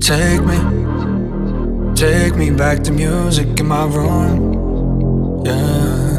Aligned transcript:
Take 0.00 0.42
me, 0.44 0.58
take 1.94 2.34
me 2.36 2.50
back 2.50 2.82
to 2.84 2.92
music 2.92 3.60
in 3.60 3.66
my 3.66 3.84
room. 3.84 5.44
Yeah. 5.44 6.18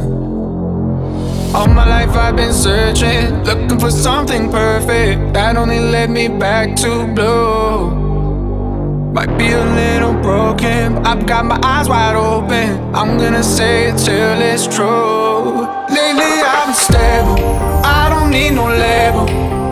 All 1.56 1.68
my 1.68 1.88
life 1.88 2.16
I've 2.16 2.36
been 2.36 2.54
searching, 2.54 3.44
looking 3.46 3.80
for 3.80 3.90
something 3.90 4.52
perfect 4.52 5.34
that 5.34 5.58
only 5.58 5.80
led 5.80 6.12
me 6.12 6.28
back 6.28 6.76
to 6.78 7.08
blue. 7.16 7.92
Might 9.12 9.36
be 9.38 9.52
a 9.52 9.66
little 9.66 10.14
broken, 10.22 10.98
I've 11.06 11.26
got 11.26 11.46
my 11.46 11.60
eyes 11.64 11.90
wide 11.90 12.16
open. 12.16 12.94
I'm 12.94 13.18
gonna 13.18 13.44
say 13.44 13.86
it 13.90 13.98
till 13.98 14.42
it's 14.42 14.68
true. 14.68 15.66
Lately 15.90 16.32
I've 16.46 16.68
been 16.68 16.76
stable, 16.76 17.40
I 17.84 18.10
don't 18.10 18.30
need 18.30 18.52
no 18.52 18.68
label. 18.68 19.26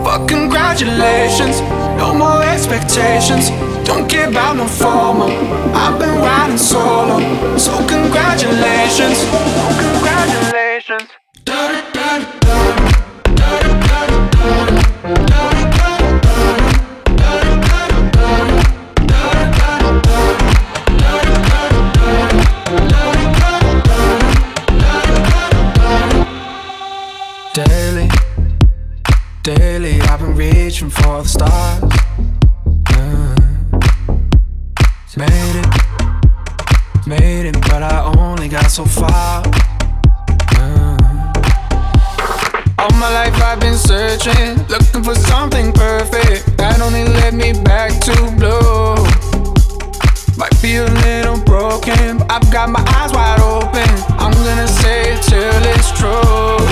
Fuck 0.04 0.28
congratulations, 0.28 1.60
no 1.96 2.14
more 2.14 2.42
expectations. 2.42 3.50
Don't 3.88 4.06
care 4.06 4.28
about 4.28 4.56
no 4.56 4.66
formal. 4.66 5.30
I've 5.74 5.98
been 5.98 6.18
riding 6.20 6.58
solo, 6.58 7.56
so 7.56 7.72
congratulations, 7.86 9.24
congratulations. 9.80 11.08
Daily, 27.54 28.10
daily, 29.42 30.00
I've 30.02 30.20
been 30.20 30.34
reaching 30.36 30.90
for 30.90 31.22
the 31.22 31.28
stars. 31.28 32.07
Made 35.18 35.56
it, 35.56 35.66
made 37.08 37.46
it, 37.46 37.60
but 37.62 37.82
I 37.82 38.04
only 38.16 38.46
got 38.46 38.70
so 38.70 38.84
far. 38.84 39.42
Yeah. 40.52 41.32
All 42.78 42.92
my 42.92 43.10
life 43.10 43.34
I've 43.42 43.58
been 43.58 43.76
searching, 43.76 44.64
looking 44.68 45.02
for 45.02 45.16
something 45.16 45.72
perfect 45.72 46.56
that 46.56 46.80
only 46.80 47.02
led 47.02 47.34
me 47.34 47.52
back 47.64 47.90
to 48.06 48.14
blue. 48.38 48.94
Might 50.36 50.54
be 50.62 50.76
a 50.76 50.86
little 50.86 51.40
broken, 51.42 52.18
but 52.18 52.30
I've 52.30 52.48
got 52.52 52.70
my 52.70 52.84
eyes 52.94 53.12
wide 53.12 53.40
open. 53.40 53.90
I'm 54.22 54.30
gonna 54.46 54.68
say 54.68 55.14
it 55.14 55.22
till 55.24 55.62
it's 55.74 55.90
true. 55.98 56.62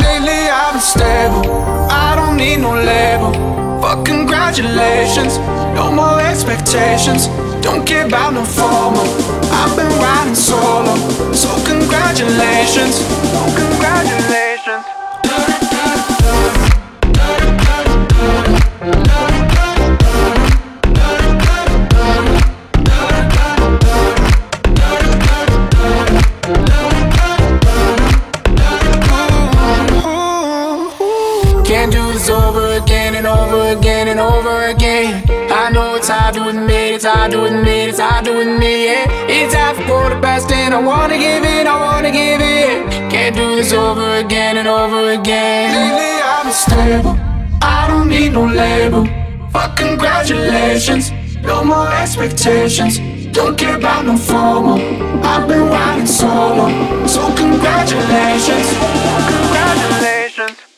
Lately 0.00 0.48
I've 0.48 0.72
been 0.72 0.80
stable, 0.80 1.44
I 1.92 2.16
don't 2.16 2.38
need 2.38 2.60
no 2.60 2.72
label. 2.80 3.34
Fuck 3.82 4.06
congratulations, 4.06 5.36
no 5.76 5.92
more 5.92 6.18
expectations. 6.18 7.28
Don't 7.62 7.86
care 7.86 8.06
about 8.06 8.32
no 8.34 8.44
formal. 8.44 9.04
I've 9.52 9.76
been 9.76 9.92
riding 10.00 10.34
solo, 10.34 10.94
so 11.32 11.48
congratulations, 11.66 12.96
So 12.96 13.40
congratulations. 13.56 14.49
Can't 31.70 31.92
do 31.92 32.12
this 32.12 32.28
over 32.28 32.66
again 32.82 33.14
and 33.14 33.28
over 33.28 33.78
again 33.78 34.08
and 34.08 34.18
over 34.18 34.64
again. 34.64 35.22
I 35.52 35.70
know 35.70 35.94
it's 35.94 36.08
hard 36.08 36.34
to 36.34 36.48
admit, 36.48 36.94
it's 36.94 37.04
hard 37.04 37.30
to 37.30 37.44
admit, 37.44 37.90
it's 37.90 38.00
hard 38.00 38.24
to 38.24 38.40
admit, 38.40 38.80
yeah. 38.90 39.28
It's 39.28 39.54
hard 39.54 39.76
for 39.76 40.12
the 40.12 40.20
best 40.20 40.50
and 40.50 40.74
I 40.74 40.80
wanna 40.80 41.16
give 41.16 41.44
it, 41.44 41.68
I 41.68 41.80
wanna 41.80 42.10
give 42.10 42.40
it. 42.40 42.90
Can't 43.08 43.36
do 43.36 43.54
this 43.54 43.72
over 43.72 44.16
again 44.16 44.56
and 44.56 44.66
over 44.66 45.12
again. 45.12 45.70
Lately 45.70 46.20
I'm 46.20 46.46
been 46.46 46.52
stable, 46.52 47.16
I 47.62 47.86
don't 47.86 48.08
need 48.08 48.32
no 48.32 48.46
label. 48.46 49.06
Fuck 49.52 49.76
congratulations, 49.76 51.12
no 51.40 51.62
more 51.62 51.86
expectations. 51.86 52.98
Don't 53.30 53.56
care 53.56 53.76
about 53.76 54.06
no 54.06 54.16
formal. 54.16 54.80
I've 55.24 55.46
been 55.46 55.68
riding 55.68 56.08
solo, 56.08 56.66
so 57.06 57.32
congratulations, 57.36 58.66
congratulations. 59.30 60.69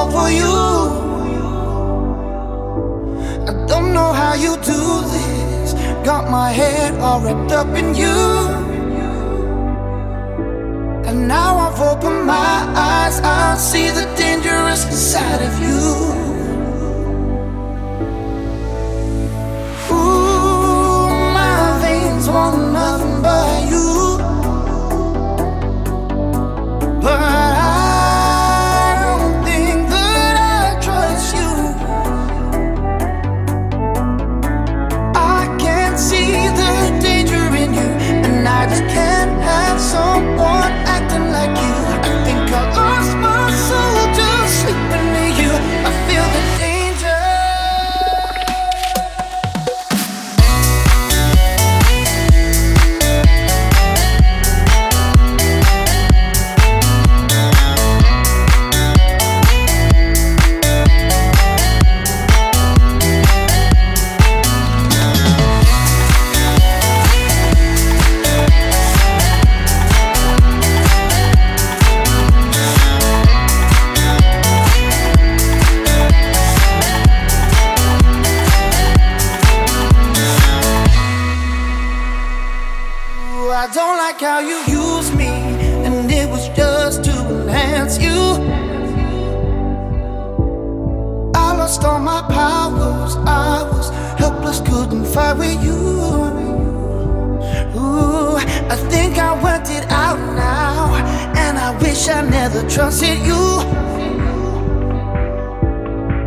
Fall 0.00 0.10
for 0.10 0.30
you. 0.30 0.56
I 3.48 3.66
don't 3.66 3.92
know 3.92 4.12
how 4.12 4.34
you 4.34 4.56
do 4.56 4.82
this. 5.14 5.74
Got 6.04 6.30
my 6.30 6.50
head 6.52 6.98
all 7.00 7.20
wrapped 7.20 7.52
up 7.52 7.68
in 7.76 7.94
you. 7.94 8.18
And 11.08 11.26
now 11.28 11.58
I've 11.66 11.80
opened 11.80 12.24
my 12.26 12.56
eyes, 12.76 13.20
I 13.20 13.56
see 13.56 13.88
the 13.88 14.06
dangerous 14.16 14.82
side 15.12 15.42
of 15.42 15.54
you. 15.66 15.80
Ooh, 19.92 21.08
my 21.38 21.78
veins 21.82 22.28
want 22.28 22.72
nothing 22.72 23.22
but. 23.22 23.59
I 83.62 83.66
don't 83.74 83.98
like 83.98 84.22
how 84.22 84.38
you 84.38 84.56
use 84.74 85.14
me, 85.14 85.26
and 85.26 86.10
it 86.10 86.30
was 86.30 86.48
just 86.56 87.04
to 87.04 87.12
enhance 87.42 87.98
you. 88.00 88.18
I 91.34 91.54
lost 91.58 91.84
all 91.84 91.98
my 91.98 92.22
powers, 92.22 93.16
I 93.16 93.62
was 93.70 93.90
helpless, 94.18 94.60
couldn't 94.60 95.04
fight 95.04 95.34
with 95.34 95.62
you. 95.62 95.76
Ooh, 97.78 98.36
I 98.74 98.76
think 98.88 99.18
I 99.18 99.34
worked 99.44 99.68
it 99.68 99.84
out 99.92 100.18
now, 100.34 100.94
and 101.36 101.58
I 101.58 101.76
wish 101.82 102.08
I 102.08 102.22
never 102.22 102.66
trusted 102.66 103.18
you. 103.18 103.44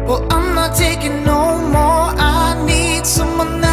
Well, 0.05 0.21
I'm 0.29 0.53
not 0.53 0.75
taking 0.75 1.23
no 1.23 1.57
more, 1.57 2.13
I 2.15 2.63
need 2.67 3.07
someone 3.07 3.61
that. 3.61 3.72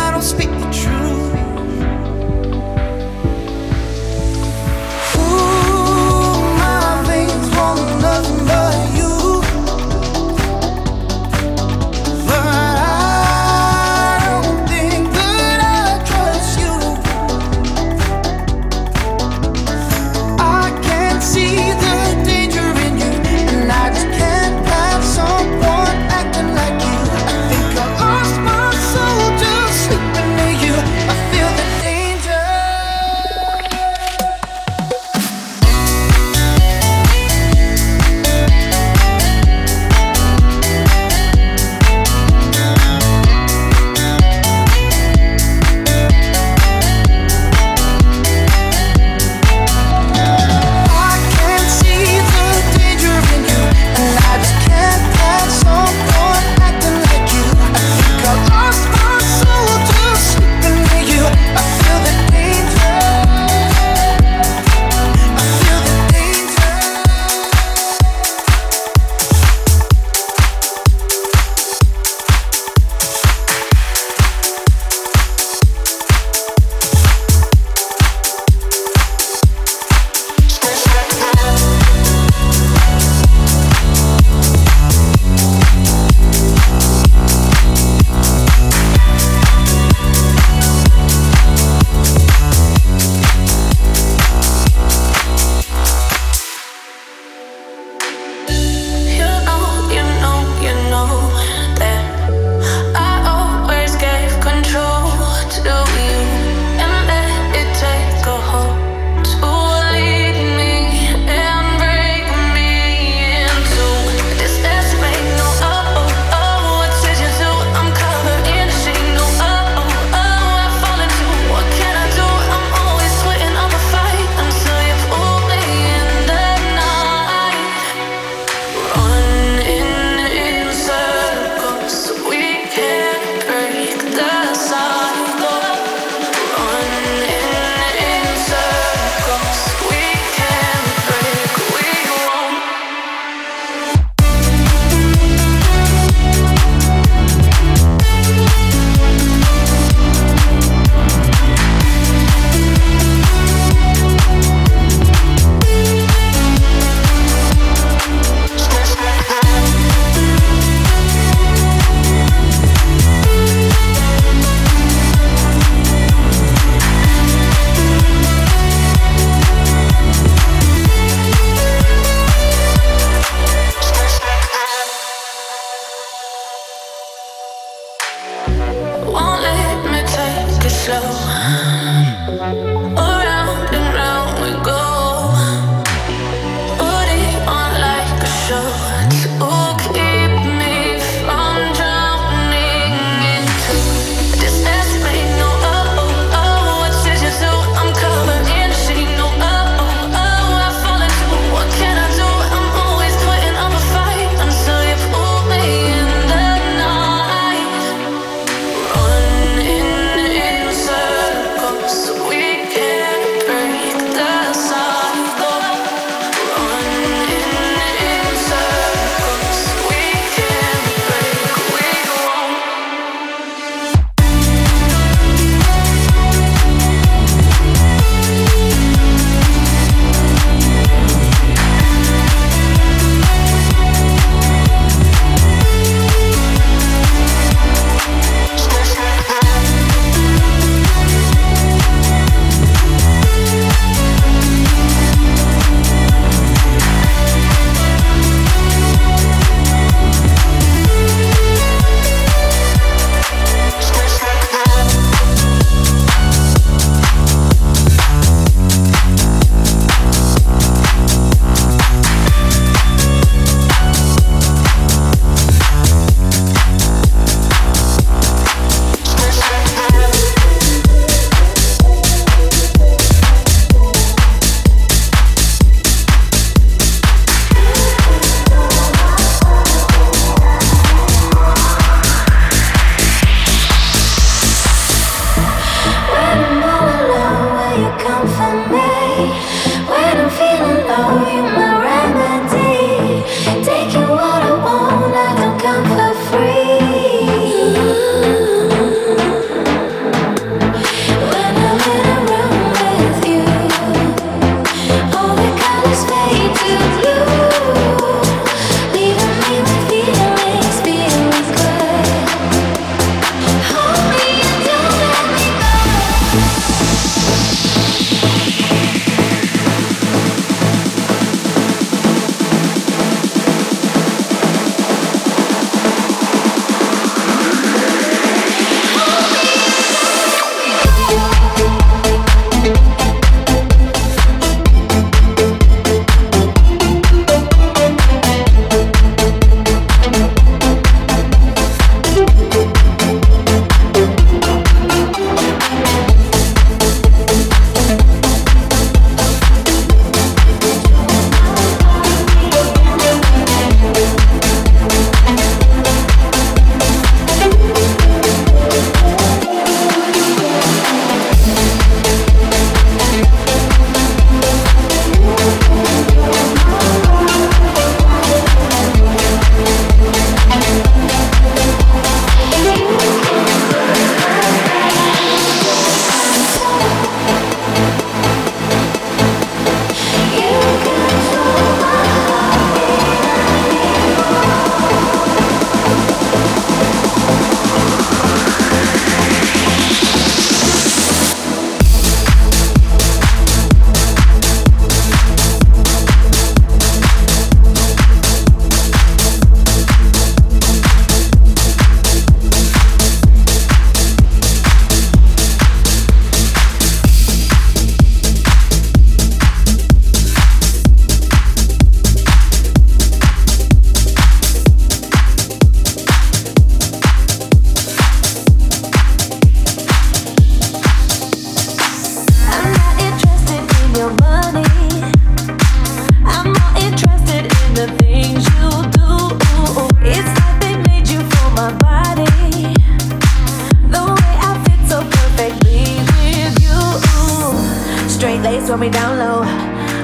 me 438.81 438.89
down 438.89 439.19
low. 439.19 439.43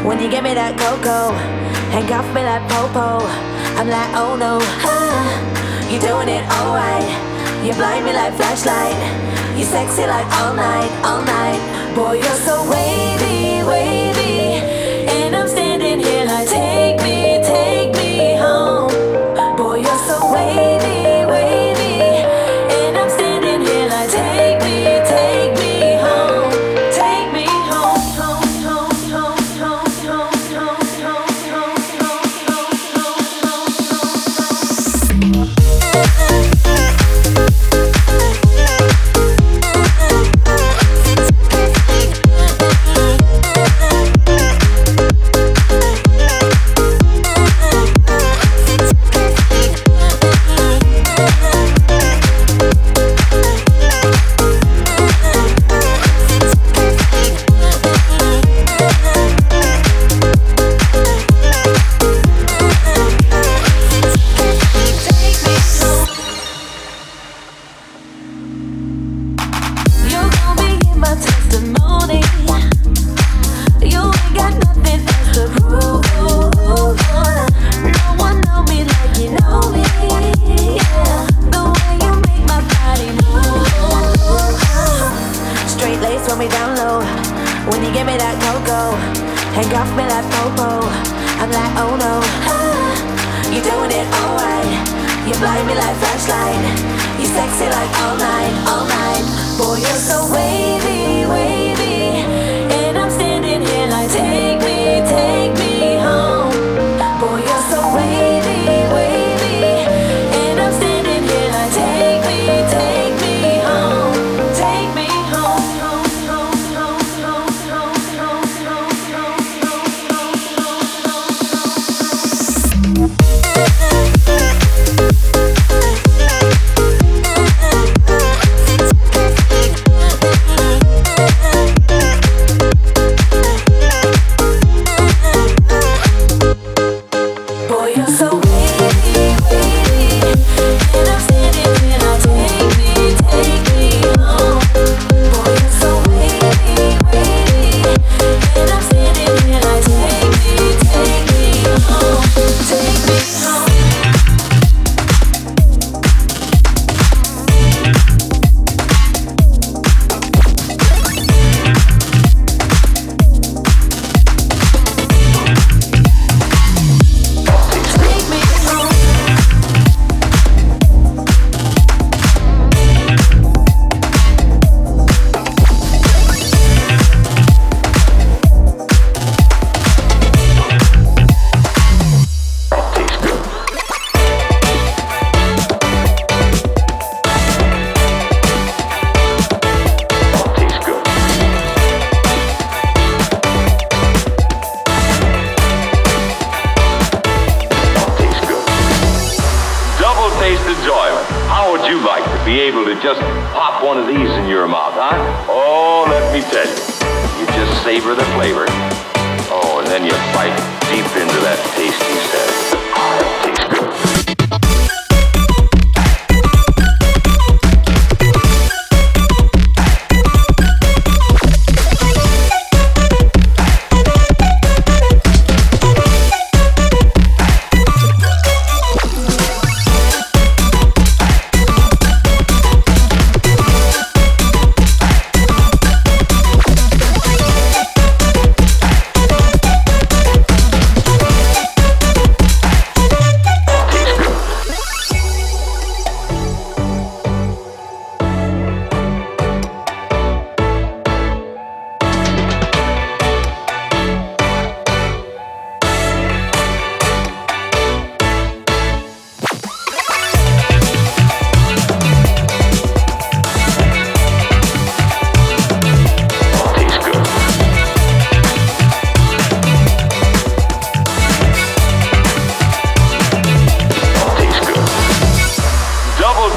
When 0.06 0.20
you 0.20 0.28
give 0.28 0.44
me 0.44 0.52
that 0.52 0.76
cocoa, 0.76 1.32
handcuff 1.88 2.28
me 2.34 2.44
like 2.44 2.60
popo. 2.68 3.24
I'm 3.80 3.88
like, 3.88 4.10
oh 4.12 4.36
no, 4.36 4.58
ah, 4.84 5.88
you 5.88 5.98
doing 5.98 6.28
it 6.28 6.44
alright. 6.60 7.08
You 7.64 7.72
blind 7.72 8.04
me 8.04 8.12
like 8.12 8.34
flashlight. 8.34 8.96
You 9.56 9.64
sexy 9.64 10.06
like 10.06 10.26
all 10.40 10.52
night, 10.54 10.92
all 11.02 11.24
night. 11.24 11.94
Boy, 11.96 12.20
you're 12.20 12.40
so 12.44 12.70
way. 12.70 13.15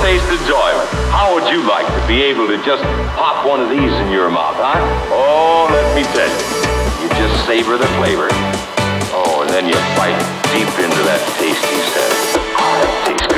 taste 0.01 0.27
of 0.29 0.39
joy. 0.47 0.71
How 1.09 1.33
would 1.33 1.49
you 1.51 1.61
like 1.67 1.87
to 1.87 2.01
be 2.07 2.21
able 2.21 2.47
to 2.47 2.57
just 2.63 2.83
pop 3.15 3.45
one 3.45 3.59
of 3.59 3.69
these 3.69 3.91
in 4.05 4.11
your 4.11 4.29
mouth, 4.29 4.55
huh? 4.57 4.77
Oh, 5.11 5.67
let 5.69 5.95
me 5.95 6.03
tell 6.13 6.29
you, 6.29 7.03
you 7.03 7.07
just 7.17 7.45
savor 7.45 7.77
the 7.77 7.87
flavor. 7.97 8.29
Oh, 9.11 9.41
and 9.41 9.49
then 9.49 9.65
you 9.65 9.75
bite 9.97 10.17
deep 10.53 10.69
into 10.77 11.01
that 11.05 11.21
tasty 11.37 11.79
set. 11.93 12.13
That 13.09 13.28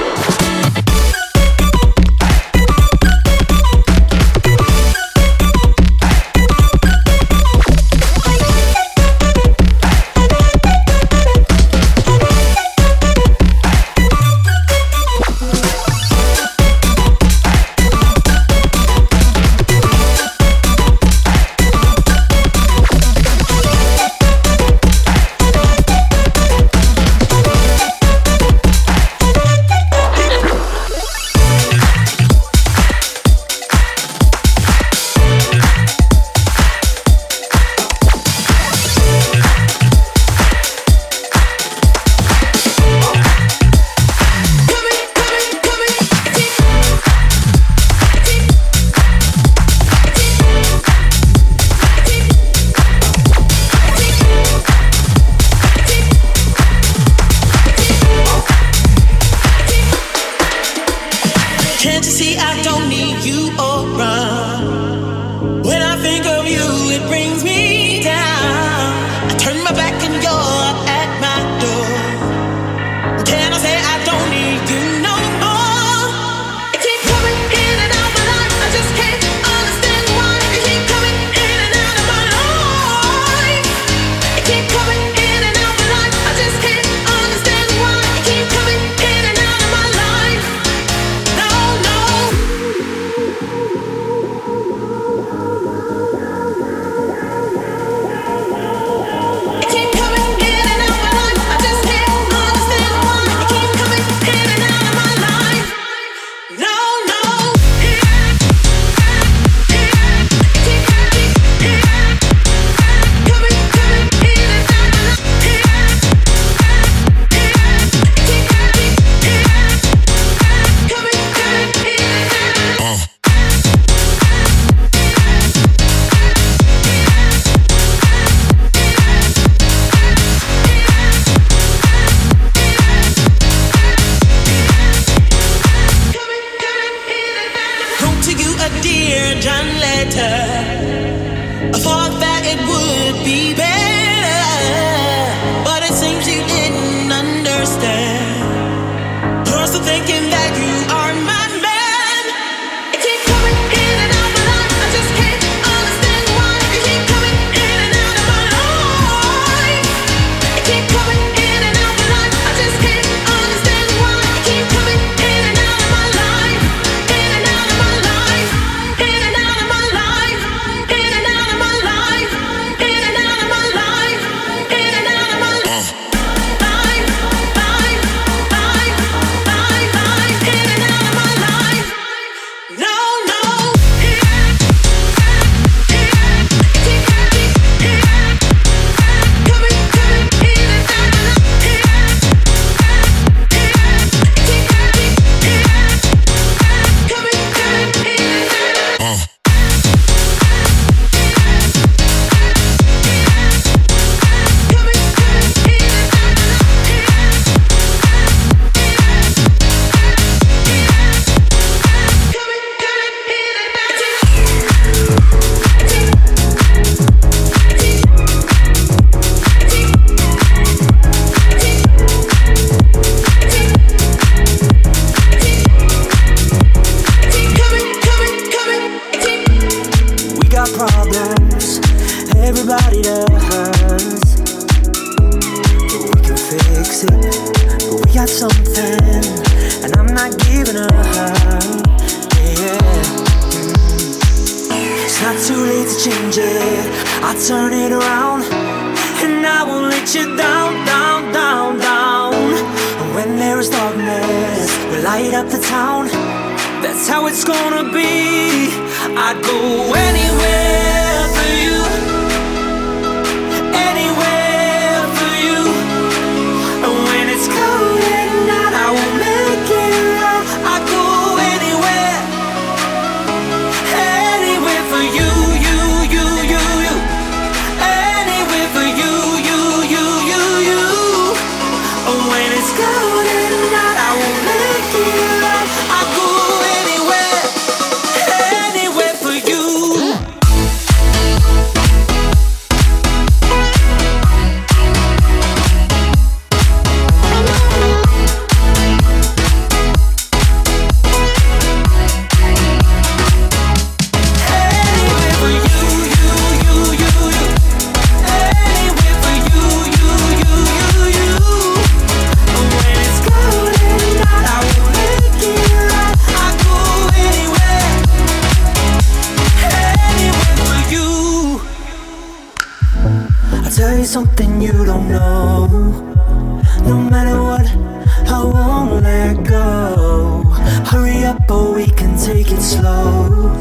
slow. 332.72 333.52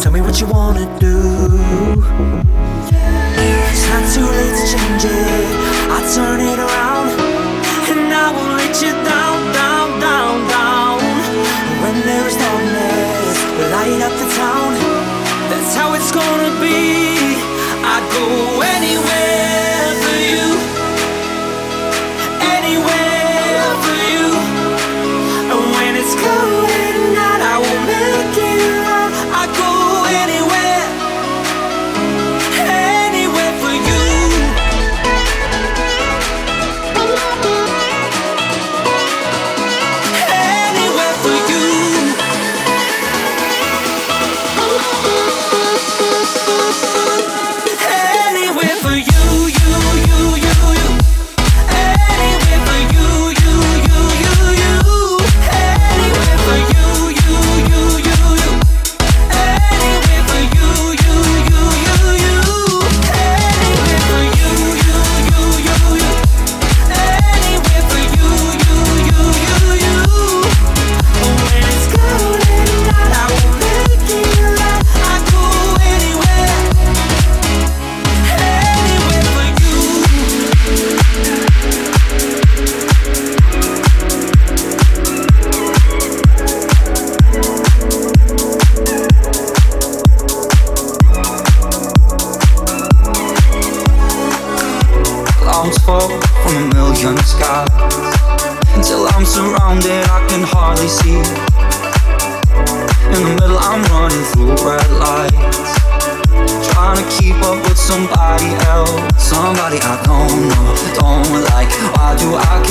Tell 0.00 0.12
me 0.12 0.20
what 0.20 0.38
you 0.40 0.46
wanna 0.46 0.86
do. 0.98 1.16
It's 3.70 3.84
not 3.90 4.04
too 4.14 4.26
late 4.36 4.56
to 4.58 4.64
change 4.72 5.04
it. 5.04 5.46
I'll 5.94 6.06
turn 6.14 6.40
it 6.40 6.58
around 6.66 7.08
and 7.90 8.12
I 8.12 8.26
won't 8.36 8.56
let 8.58 8.82
you 8.82 8.92
down. 9.04 9.13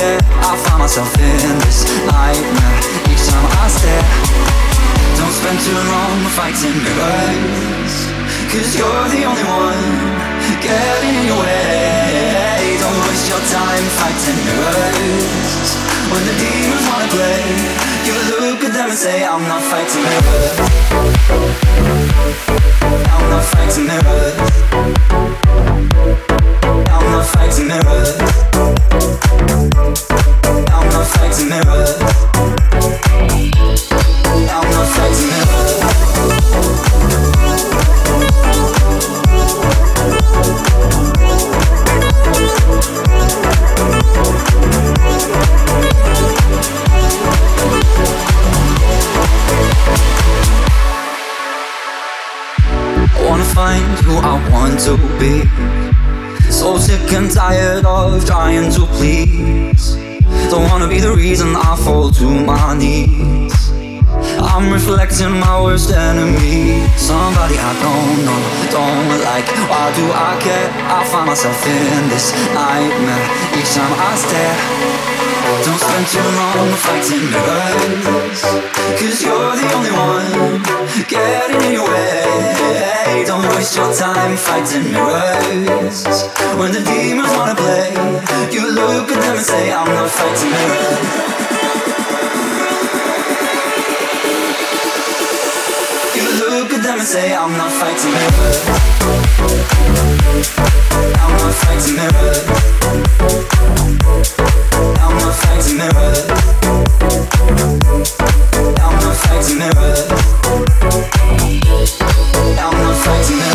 I? 0.03 0.19
I 0.43 0.55
find 0.59 0.79
myself 0.79 1.07
in 1.15 1.55
this 1.63 1.87
nightmare 2.03 2.79
each 3.07 3.23
time 3.23 3.47
I 3.63 3.67
stare. 3.71 4.03
Don't 5.15 5.31
spend 5.31 5.57
too 5.63 5.79
long 5.87 6.19
fighting 6.35 6.75
mirrors. 6.83 7.95
Cause 8.51 8.75
you're 8.75 9.07
the 9.15 9.23
only 9.23 9.45
one 9.47 9.83
getting 10.59 11.15
in 11.23 11.25
your 11.31 11.39
way. 11.39 12.77
Don't 12.83 12.99
waste 13.07 13.27
your 13.31 13.43
time 13.47 13.85
fighting 13.99 14.39
mirrors. 14.43 15.69
When 16.11 16.23
the 16.27 16.35
demons 16.35 16.85
wanna 16.91 17.07
play, 17.15 17.43
you 18.03 18.13
look 18.35 18.59
at 18.67 18.73
them 18.75 18.89
and 18.91 18.99
say, 18.99 19.23
I'm 19.23 19.43
not 19.47 19.63
fighting 19.71 20.03
mirrors. 20.03 20.57
I'm 23.07 23.25
not 23.31 23.43
fighting 23.55 23.87
mirrors. 23.87 24.51
Who 54.03 54.17
I 54.17 54.49
want 54.51 54.79
to 54.81 54.97
be. 55.19 55.82
So 56.63 56.77
sick 56.77 57.11
and 57.11 57.29
tired 57.29 57.85
of 57.85 58.25
trying 58.25 58.71
to 58.71 58.85
please. 58.95 59.97
Don't 60.49 60.63
wanna 60.69 60.87
be 60.87 61.01
the 61.01 61.11
reason 61.13 61.53
I 61.57 61.75
fall 61.75 62.09
to 62.11 62.23
my 62.23 62.73
knees. 62.77 63.72
I'm 64.41 64.71
reflecting 64.71 65.39
my 65.39 65.61
worst 65.61 65.91
enemy. 65.91 66.85
Somebody 66.97 67.57
I 67.57 67.73
don't 67.81 68.19
know, 68.25 68.41
don't 68.69 69.09
like. 69.25 69.47
Why 69.69 69.89
do 69.97 70.05
I 70.13 70.37
care? 70.41 70.69
I 70.87 71.03
find 71.09 71.27
myself 71.27 71.57
in 71.65 72.09
this 72.09 72.31
nightmare 72.53 73.25
each 73.57 73.71
time 73.73 73.93
I 73.93 74.13
stare. 74.15 74.57
Don't 75.65 75.79
spend 75.79 76.05
too 76.13 76.27
long 76.39 76.69
fighting 76.85 77.25
mirrors. 77.33 78.41
Cause 78.99 79.21
you're 79.23 79.55
the 79.57 79.67
only 79.73 79.91
one 79.91 80.61
getting 81.07 81.61
in 81.61 81.71
your 81.73 81.87
way. 81.87 83.23
Don't 83.25 83.45
waste 83.55 83.75
your 83.75 83.93
time 83.93 84.37
fighting 84.37 84.91
mirrors. 84.91 86.05
When 86.57 86.71
the 86.71 86.83
demons 86.85 87.31
wanna 87.37 87.55
play, 87.55 87.91
you 88.51 88.71
look 88.71 89.09
at 89.09 89.19
them 89.21 89.35
and 89.37 89.45
say, 89.45 89.73
I'm 89.73 89.87
not 89.87 90.09
fighting 90.09 90.51
mirrors. 90.51 91.62
them 96.83 96.99
and 96.99 97.07
say 97.07 97.33
I'm 97.33 97.51
not 97.53 97.71
fighting 97.71 98.11
mirrors. 98.11 98.59
I'm 101.21 101.33
not 101.39 101.53
fighting 101.63 101.95
mirrors. 101.95 102.39
I'm 104.99 105.15
not 105.17 105.35
fighting 105.41 105.77
mirrors. 105.77 106.19
I'm 108.83 108.95
not 108.99 109.15
fighting 109.23 109.59
mirrors. 109.59 110.11
I'm 112.59 112.77
not 112.83 112.95
fighting 112.97 113.37
mirrors. 113.37 113.52